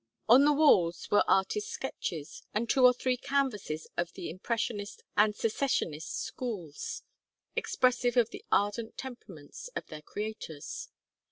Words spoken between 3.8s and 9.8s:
of the Impressionist and Secessionist schools, expressive of the ardent temperaments